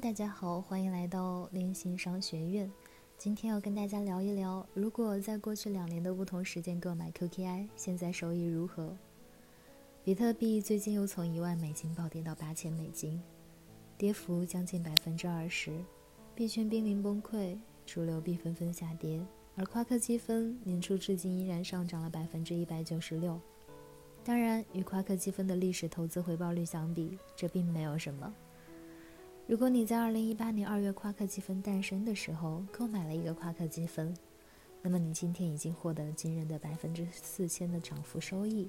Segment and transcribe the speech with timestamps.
[0.00, 2.70] 大家好，欢迎来到联行商学院。
[3.16, 8.96] 今天要跟大家聊一聊，如果在过去两年的不同时间购买 QKI，现在收益如何？
[10.04, 13.20] 比特币最近又从一万美金暴跌到八千美金，
[13.96, 15.76] 跌幅将近百分之二十，
[16.32, 19.20] 币圈濒临崩溃，主流币纷纷下跌，
[19.56, 23.40] 而夸克积分年初至今依然上涨了百分之一百九十六。
[24.22, 28.32] 当然，与夸克积分的历史投资回报率相比，这并没有什么。
[29.48, 34.14] 如果你在二零一八年二月夸克积分诞生的时候购买了一个夸克积分，
[34.82, 38.68] 那么你今天已经获得了惊人的百分之四千的涨幅收益。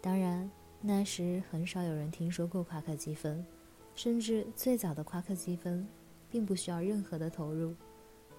[0.00, 3.46] 当然，那时很少有人听说过夸克积分，
[3.94, 5.86] 甚至最早的夸克积分
[6.28, 7.72] 并不需要任何的投入，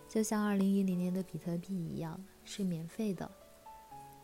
[0.09, 3.31] 就像二零一零年的比特币一样是免费的。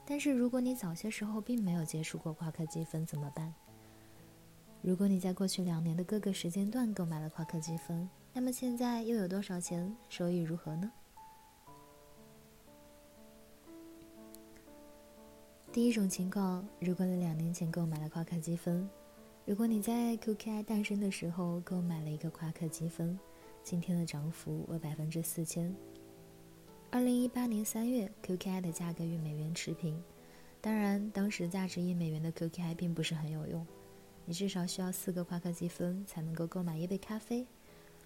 [0.06, 3.54] 但是如果你早些时候并没有接触过夸克积分怎么办？
[4.88, 9.94] 如果你在过去两年的各个时间段购买了夸克积分，那么现在又有多少钱？
[10.08, 10.90] 收益如何呢？
[15.74, 18.90] 第一种情况，如果你两年前购买了夸克积分，
[19.46, 23.20] 如果你在 QKI 诞生的时候购买了一个夸克积分，
[23.66, 25.76] 今天的涨幅为百分之四千。
[26.92, 30.02] 二零一八年三月，QKI 的价格与美元持平，
[30.62, 33.68] 当然，当时价值一美元的 QKI 并不是很有用。
[34.28, 37.48] 你至少需要四个夸克积分才能够购买一杯咖啡。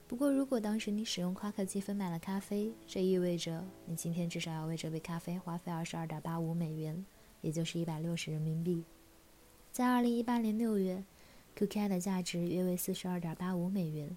[0.07, 7.03] 不过，如果当时你使用夸克积分买了咖啡，这意味着你今天至少要为这杯咖啡花费二十二点八五美元，
[7.41, 8.83] 也就是一百六十人民币。
[9.71, 11.03] 在二零一八年六月
[11.57, 14.15] ，QKI 的价值约为四十二点八五美元，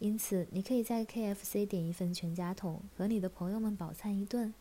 [0.00, 4.52] 因此你可以在 KFC 点一份全家桶，和你的朋友们饱餐一顿，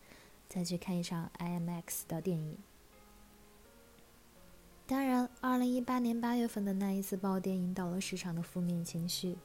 [0.48, 2.58] 再去看一场 IMAX 的电影。
[4.88, 9.36] 当然，二零一八年八月份的那一次暴跌引导了市场的负面情绪，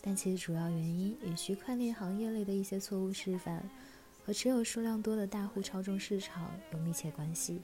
[0.00, 3.62] 但其主要原因与区块链行业内的一些错误示范
[4.24, 7.60] 和持有数量多的大户操纵市场有密切关系。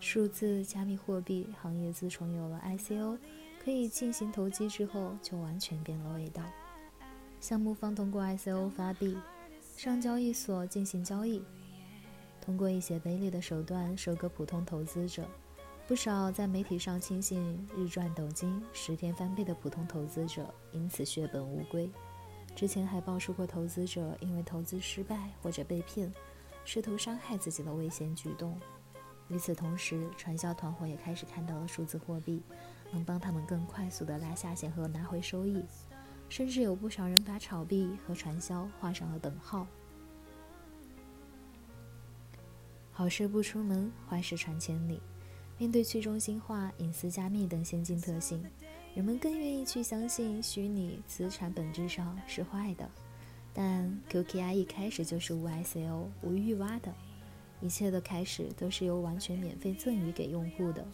[0.00, 3.16] 数字加密货币行业自从有了 ICO
[3.64, 6.42] 可以进行投机之后，就完全变了味道。
[7.40, 9.16] 项目方通过 ICO 发币，
[9.78, 11.42] 上交易所进行交易，
[12.38, 15.26] 通过一些卑劣的手段收割普通投资者。
[15.86, 21.90] 不少在媒体上轻信日赚斗金、十天翻倍的普通投资者，因此血本无归。
[22.56, 26.10] 之前还爆出过投资者因为投资失败或者被骗，
[26.64, 28.58] 试图伤害自己的危险举动。
[29.28, 32.42] 与此同时，传销团伙也开始看到了数字货币
[32.90, 35.62] 能帮他们更快速地拉下线和拿回收益，
[36.30, 39.66] 甚至有不少人把炒币和传销画上了等号。
[42.90, 45.02] 好事不出门，坏事传千里。
[45.56, 48.44] 面对去中心化、隐私加密等先进特性，
[48.94, 52.90] 人们更愿意去相信虚拟资产本质上是坏的。
[53.52, 56.92] 但 QKI 一开始就是无 ICO、无预挖的，
[57.60, 60.84] 一切的开始都是由完全免费赠予给用户的。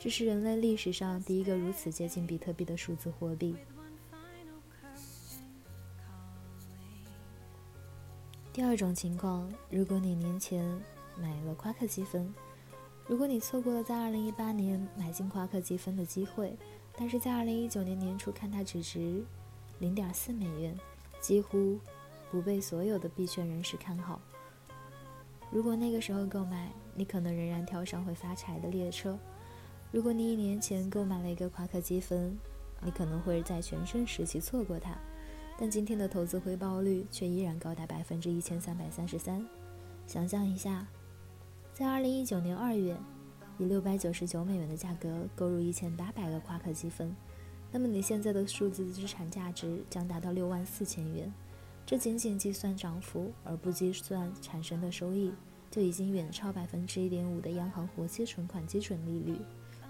[0.00, 3.54] 这是人类历史上第一个如此接近比特币的数字货币。
[8.54, 10.64] 第二种情况，如果你年前
[11.16, 12.32] 买了夸克积分。
[13.08, 16.54] 如果你错过了在2018年买进夸克积分的机会，
[16.94, 19.24] 但是在2019年年初看它只值
[19.80, 20.78] 0.4美元，
[21.18, 21.78] 几乎
[22.30, 24.20] 不被所有的币圈人士看好。
[25.50, 29.18] 如果那个时候购买，你可能仍然跳上会发财的列车。
[29.90, 32.38] 如果你一年前购买了一个夸克积分，
[32.82, 34.94] 你可能会在全盛时期错过它，
[35.56, 39.42] 但今天的投资回报率却依然高达百分之一千三百三十三。
[40.06, 40.86] 想象一下。
[41.78, 42.96] 在二零一九年二月，
[43.56, 47.14] 以六百九十九美元的价格购入一千八百个夸克积分，
[47.70, 51.32] 那么你现在的数字资产价值将达到六万四千元。
[51.86, 55.32] 这仅仅计算涨幅而不计算产生的收益，
[55.70, 59.38] 就已经远超百分之一点五的央行活期存款基准利率，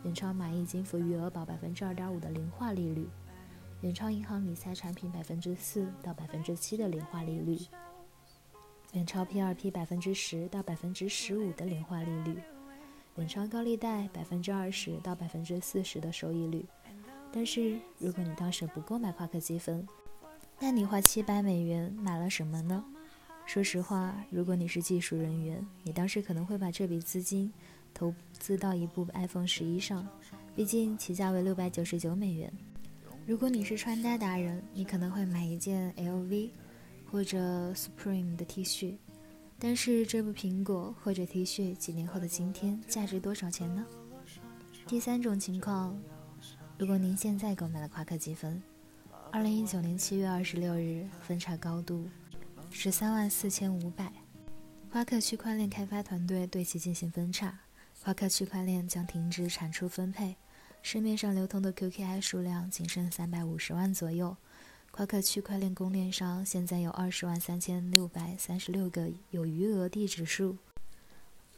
[0.05, 3.09] 远超蚂蚁金服余额宝百分之二点五的零化利率，
[3.81, 7.59] 远超银行理财产品百分之四到百分之七的零化利率。
[8.93, 12.39] 远超 P2P 百分之十到百分之十五的年化利率，
[13.17, 16.65] 远超高利贷百分之二十到百分之四十的收益率。
[17.31, 19.87] 但是，如果你当时不购买夸克积分，
[20.59, 22.83] 那你花七百美元买了什么呢？
[23.45, 27.53] 说实话，如果你是技术人员，你当时可能会把这笔资金
[27.93, 30.09] 投资到一部 iPhone 十一上，
[30.57, 32.51] 毕竟其价为六百九十九美元。
[33.27, 36.49] 如果你是穿搭达人，你可能会买一件 LV。
[37.11, 38.97] 或者 Supreme 的 T 恤，
[39.59, 43.85] 但是这部苹果或者 T 恤几年后的今天价值多少钱呢？
[44.87, 45.99] 第三种情况，
[46.79, 48.63] 如果您现在购买了夸克积分，
[49.33, 52.09] 二零一九年七月二十六日，分叉高度
[52.71, 54.13] 十三万四千五百。
[54.91, 57.59] 夸克区块链开发团队对其进行分叉，
[58.03, 60.37] 夸克区块链将停止产出分配。
[60.81, 64.35] 市面上流通的 QKI 数量仅剩三百五十万左右。
[64.91, 70.57] 夸克区块链公链上现在有二十万三千六百三十六个有余额地址数，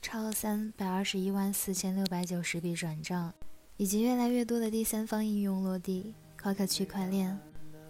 [0.03, 3.32] 超三百二十一万四千六百九十笔转账，
[3.79, 6.12] 以及越来越多的第三方应用落地。
[6.43, 7.38] 夸克区块链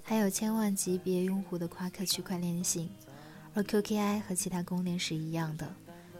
[0.02, 2.88] 还有千万级别用户的夸克区块链性，
[3.54, 5.72] 而 QKI 和其他公链是一样的，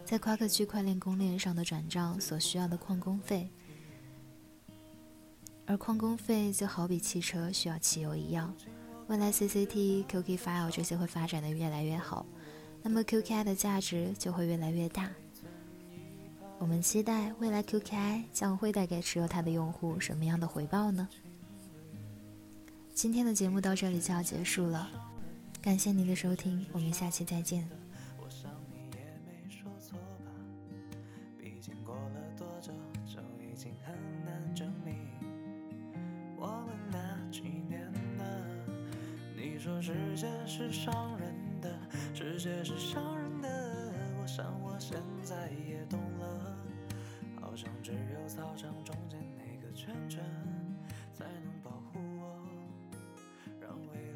[0.03, 3.49] 在夸克区块链公链上的转账所需要的矿工费。
[5.65, 8.53] 而矿工费就好比汽车需要汽油一样，
[9.11, 12.25] 未来 CCT、QK File 这些会发展的越来越好，
[12.81, 15.09] 那么 QKI 的价值就会越来越大。
[16.57, 21.09] 我们期待未来 QKI 将会带给持有它的用户什么样的回报呢？
[22.93, 24.89] 今天的节目到这里就要结束了，
[25.61, 27.67] 感谢您的收听，我们下期再见。
[39.81, 41.75] 世界是伤人的
[42.13, 43.91] 世界是伤人的。
[44.21, 46.55] 我想我现在也懂了
[47.41, 50.23] 好像只有操场中间那个圈圈
[51.11, 52.45] 才能保护我
[53.59, 54.10] 让未